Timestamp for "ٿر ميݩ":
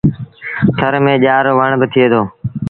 0.77-1.21